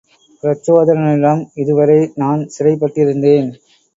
பிரச்சோதனனிடம் 0.43 1.43
இதுவரை 1.55 1.99
நான் 2.15 2.41
சிறைப்பட் 2.55 2.95
டிருந்தேன். 2.95 3.51